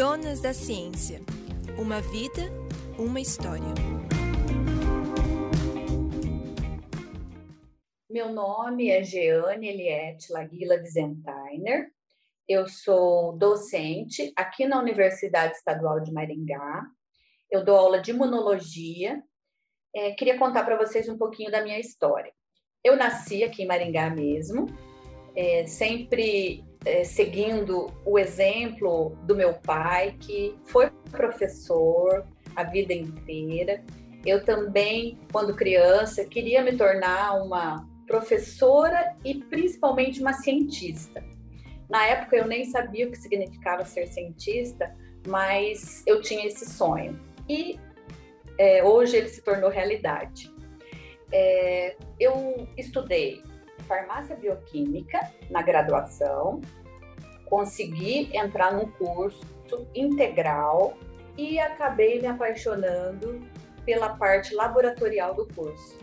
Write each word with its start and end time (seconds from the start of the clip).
Donas 0.00 0.40
da 0.40 0.54
Ciência. 0.54 1.20
Uma 1.78 2.00
vida, 2.00 2.50
uma 2.98 3.20
história. 3.20 3.68
Meu 8.08 8.32
nome 8.32 8.88
é 8.88 9.04
Jeane 9.04 9.68
Eliette 9.68 10.32
Laguila 10.32 10.76
Wizentainer. 10.76 11.90
Eu 12.48 12.66
sou 12.66 13.36
docente 13.36 14.32
aqui 14.34 14.66
na 14.66 14.80
Universidade 14.80 15.56
Estadual 15.56 16.00
de 16.00 16.10
Maringá. 16.10 16.82
Eu 17.50 17.62
dou 17.62 17.76
aula 17.76 18.00
de 18.00 18.12
imunologia. 18.12 19.22
É, 19.94 20.12
queria 20.12 20.38
contar 20.38 20.64
para 20.64 20.78
vocês 20.78 21.10
um 21.10 21.18
pouquinho 21.18 21.50
da 21.50 21.62
minha 21.62 21.78
história. 21.78 22.32
Eu 22.82 22.96
nasci 22.96 23.44
aqui 23.44 23.64
em 23.64 23.66
Maringá 23.66 24.08
mesmo, 24.08 24.64
é, 25.36 25.66
sempre 25.66 26.64
é, 26.84 27.04
seguindo 27.04 27.92
o 28.04 28.18
exemplo 28.18 29.16
do 29.24 29.34
meu 29.34 29.54
pai, 29.54 30.16
que 30.18 30.56
foi 30.64 30.90
professor 31.10 32.26
a 32.56 32.64
vida 32.64 32.92
inteira. 32.92 33.82
Eu 34.24 34.44
também, 34.44 35.18
quando 35.32 35.54
criança, 35.54 36.24
queria 36.24 36.62
me 36.62 36.76
tornar 36.76 37.42
uma 37.42 37.86
professora 38.06 39.14
e 39.24 39.34
principalmente 39.34 40.20
uma 40.20 40.32
cientista. 40.32 41.22
Na 41.88 42.06
época 42.06 42.36
eu 42.36 42.46
nem 42.46 42.64
sabia 42.64 43.06
o 43.06 43.10
que 43.10 43.18
significava 43.18 43.84
ser 43.84 44.06
cientista, 44.08 44.94
mas 45.26 46.02
eu 46.06 46.20
tinha 46.20 46.46
esse 46.46 46.68
sonho. 46.70 47.18
E 47.48 47.78
é, 48.58 48.84
hoje 48.84 49.16
ele 49.16 49.28
se 49.28 49.42
tornou 49.42 49.70
realidade. 49.70 50.50
É, 51.32 51.96
eu 52.18 52.68
estudei 52.76 53.42
farmácia 53.90 54.36
bioquímica 54.36 55.18
na 55.50 55.62
graduação, 55.62 56.60
consegui 57.46 58.30
entrar 58.32 58.72
num 58.72 58.88
curso 58.92 59.44
integral 59.92 60.96
e 61.36 61.58
acabei 61.58 62.20
me 62.20 62.28
apaixonando 62.28 63.40
pela 63.84 64.10
parte 64.10 64.54
laboratorial 64.54 65.34
do 65.34 65.44
curso. 65.48 65.98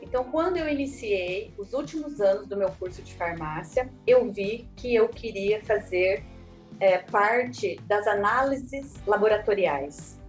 Então, 0.00 0.22
quando 0.30 0.56
eu 0.56 0.68
iniciei 0.68 1.52
os 1.58 1.72
últimos 1.72 2.20
anos 2.20 2.46
do 2.46 2.56
meu 2.56 2.70
curso 2.70 3.02
de 3.02 3.12
farmácia, 3.14 3.90
eu 4.06 4.30
vi 4.30 4.68
que 4.76 4.94
eu 4.94 5.08
queria 5.08 5.60
fazer 5.64 6.24
é, 6.78 6.98
parte 6.98 7.80
das 7.88 8.06
análises 8.06 9.04
laboratoriais. 9.04 10.20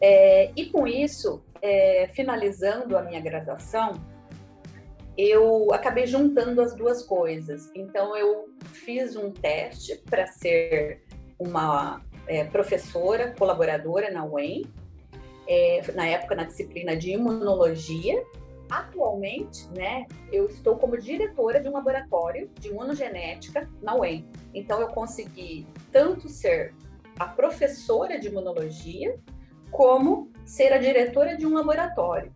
É, 0.00 0.50
e 0.56 0.66
com 0.66 0.86
isso, 0.86 1.42
é, 1.60 2.08
finalizando 2.14 2.96
a 2.96 3.02
minha 3.02 3.20
graduação, 3.20 3.92
eu 5.18 5.72
acabei 5.72 6.06
juntando 6.06 6.62
as 6.62 6.76
duas 6.76 7.02
coisas. 7.02 7.68
Então, 7.74 8.16
eu 8.16 8.48
fiz 8.72 9.16
um 9.16 9.32
teste 9.32 9.96
para 10.08 10.28
ser 10.28 11.02
uma 11.36 12.00
é, 12.28 12.44
professora 12.44 13.34
colaboradora 13.36 14.12
na 14.12 14.24
UEM, 14.24 14.64
é, 15.48 15.82
na 15.92 16.06
época 16.06 16.36
na 16.36 16.44
disciplina 16.44 16.96
de 16.96 17.10
imunologia. 17.10 18.24
Atualmente, 18.70 19.66
né, 19.74 20.06
eu 20.30 20.46
estou 20.46 20.76
como 20.76 20.96
diretora 20.96 21.58
de 21.58 21.68
um 21.68 21.72
laboratório 21.72 22.48
de 22.60 22.68
imunogenética 22.68 23.68
na 23.82 23.96
UEM. 23.96 24.24
Então, 24.54 24.80
eu 24.80 24.88
consegui 24.88 25.66
tanto 25.90 26.28
ser 26.28 26.72
a 27.18 27.26
professora 27.26 28.20
de 28.20 28.28
imunologia, 28.28 29.18
como 29.72 30.30
ser 30.44 30.72
a 30.72 30.78
diretora 30.78 31.36
de 31.36 31.44
um 31.44 31.54
laboratório. 31.54 32.32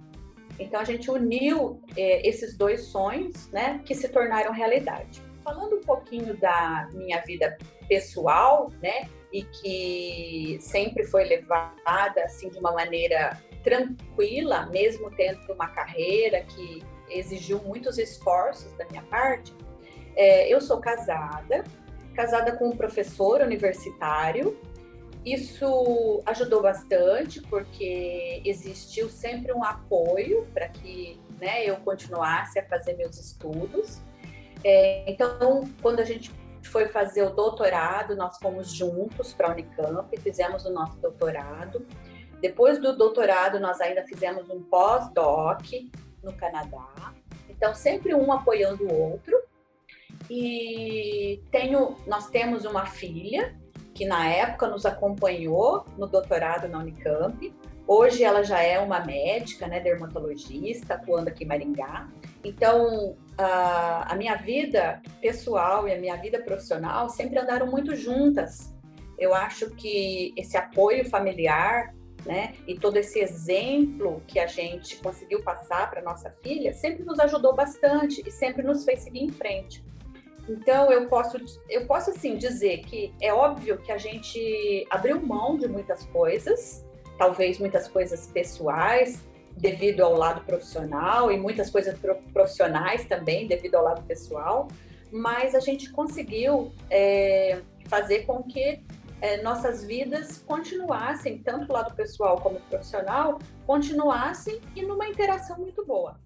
Então 0.59 0.81
a 0.81 0.85
gente 0.85 1.11
uniu 1.11 1.81
é, 1.97 2.27
esses 2.29 2.57
dois 2.57 2.85
sonhos, 2.85 3.49
né, 3.51 3.81
que 3.85 3.95
se 3.95 4.09
tornaram 4.09 4.53
realidade. 4.53 5.23
Falando 5.43 5.77
um 5.77 5.81
pouquinho 5.81 6.37
da 6.37 6.89
minha 6.93 7.21
vida 7.21 7.57
pessoal, 7.89 8.71
né, 8.81 9.09
e 9.33 9.43
que 9.45 10.59
sempre 10.61 11.05
foi 11.05 11.25
levada 11.25 12.23
assim 12.25 12.49
de 12.49 12.59
uma 12.59 12.73
maneira 12.73 13.41
tranquila, 13.65 14.67
mesmo 14.67 15.11
tendo 15.11 15.53
uma 15.53 15.69
carreira 15.69 16.43
que 16.43 16.83
exigiu 17.09 17.61
muitos 17.63 17.99
esforços 17.99 18.73
da 18.75 18.85
minha 18.87 19.03
parte. 19.03 19.53
É, 20.15 20.53
eu 20.53 20.61
sou 20.61 20.79
casada, 20.81 21.65
casada 22.15 22.53
com 22.57 22.69
um 22.69 22.77
professor 22.77 23.41
universitário 23.41 24.59
isso 25.25 26.23
ajudou 26.27 26.63
bastante, 26.63 27.41
porque 27.43 28.43
existiu 28.45 29.09
sempre 29.09 29.53
um 29.53 29.63
apoio 29.63 30.47
para 30.53 30.69
que 30.69 31.21
né, 31.39 31.65
eu 31.65 31.77
continuasse 31.77 32.59
a 32.59 32.67
fazer 32.67 32.97
meus 32.97 33.19
estudos. 33.19 34.01
É, 34.65 35.05
então, 35.11 35.69
quando 35.81 36.01
a 36.01 36.05
gente 36.05 36.33
foi 36.65 36.89
fazer 36.89 37.23
o 37.23 37.31
doutorado, 37.31 38.17
nós 38.17 38.37
fomos 38.39 38.73
juntos 38.73 39.33
para 39.33 39.49
a 39.49 39.53
Unicamp, 39.53 40.17
fizemos 40.21 40.65
o 40.65 40.71
nosso 40.71 40.97
doutorado. 40.99 41.87
Depois 42.41 42.81
do 42.81 42.97
doutorado, 42.97 43.61
nós 43.61 43.81
ainda 43.81 44.05
fizemos 44.05 44.51
um 44.51 44.61
pós-doc 44.63 45.65
no 46.23 46.33
Canadá. 46.33 47.15
Então, 47.49 47.75
sempre 47.75 48.13
um 48.13 48.33
apoiando 48.33 48.85
o 48.85 49.13
outro. 49.13 49.41
E 50.29 51.43
tenho, 51.51 51.97
nós 52.07 52.29
temos 52.29 52.65
uma 52.65 52.87
filha 52.87 53.57
que 53.95 54.05
na 54.05 54.29
época 54.29 54.69
nos 54.69 54.87
acompanhou 54.87 55.85
no 55.97 56.07
doutorado 56.07 56.69
na 56.69 56.79
Unicamp. 56.79 57.53
Hoje 57.87 58.25
ela 58.25 58.43
já 58.43 58.61
é 58.63 58.79
uma 58.79 59.01
médica, 59.01 59.67
né, 59.67 59.81
dermatologista, 59.81 60.95
atuando 60.95 61.29
aqui 61.29 61.45
em 61.45 61.47
Maringá. 61.47 62.09
Então, 62.45 63.17
a, 63.37 64.13
a 64.13 64.17
minha 64.17 64.37
vida 64.37 65.03
pessoal 65.21 65.87
e 65.89 65.93
a 65.93 65.99
minha 65.99 66.17
vida 66.17 66.41
profissional 66.41 67.09
sempre 67.09 67.39
andaram 67.39 67.67
muito 67.67 67.95
juntas. 67.95 68.75
Eu 69.19 69.35
acho 69.35 69.71
que 69.71 70.33
esse 70.37 70.57
apoio 70.57 71.09
familiar, 71.09 71.95
né, 72.25 72.55
e 72.67 72.79
todo 72.79 72.97
esse 72.97 73.19
exemplo 73.19 74.23
que 74.27 74.39
a 74.39 74.47
gente 74.47 74.97
conseguiu 74.97 75.43
passar 75.43 75.91
para 75.91 76.01
nossa 76.03 76.31
filha 76.43 76.73
sempre 76.73 77.05
nos 77.05 77.19
ajudou 77.19 77.55
bastante 77.55 78.23
e 78.27 78.31
sempre 78.31 78.63
nos 78.63 78.85
fez 78.85 79.01
seguir 79.01 79.25
em 79.25 79.31
frente. 79.31 79.85
Então 80.49 80.91
eu 80.91 81.09
posso, 81.09 81.37
eu 81.69 81.87
posso 81.87 82.11
assim 82.11 82.37
dizer 82.37 82.79
que 82.79 83.15
é 83.21 83.33
óbvio 83.33 83.79
que 83.79 83.93
a 83.93 83.99
gente 83.99 84.87
abriu 84.91 85.21
mão 85.21 85.57
de 85.57 85.69
muitas 85.69 86.05
coisas, 86.07 86.85
talvez 87.17 87.59
muitas 87.59 87.89
coisas 87.89 88.27
pessoais 88.27 89.23
devido 89.57 90.01
ao 90.01 90.17
lado 90.17 90.45
profissional 90.45 91.31
e 91.31 91.39
muitas 91.39 91.71
coisas 91.71 91.97
profissionais 92.33 93.05
também 93.05 93.47
devido 93.47 93.77
ao 93.77 93.85
lado 93.85 94.03
pessoal, 94.03 94.67
mas 95.11 95.55
a 95.55 95.61
gente 95.61 95.91
conseguiu 95.93 96.73
é, 96.91 97.61
fazer 97.87 98.25
com 98.25 98.43
que 98.43 98.83
é, 99.21 99.41
nossas 99.43 99.85
vidas 99.85 100.39
continuassem, 100.39 101.39
tanto 101.39 101.71
o 101.71 101.73
lado 101.73 101.95
pessoal 101.95 102.41
como 102.41 102.59
profissional, 102.63 103.39
continuassem 103.67 104.61
e 104.75 104.83
numa 104.83 105.07
interação 105.07 105.59
muito 105.59 105.85
boa. 105.87 106.19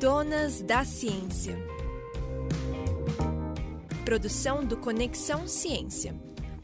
Donas 0.00 0.60
da 0.60 0.84
Ciência. 0.84 1.56
Produção 4.04 4.62
do 4.62 4.76
Conexão 4.76 5.48
Ciência, 5.48 6.14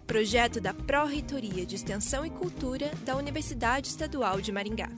projeto 0.07 0.61
da 0.61 0.75
Pró-Reitoria 0.75 1.65
de 1.65 1.75
Extensão 1.75 2.27
e 2.27 2.31
Cultura 2.31 2.91
da 3.07 3.17
Universidade 3.17 3.89
Estadual 3.89 4.39
de 4.39 4.53
Maringá. 4.53 4.91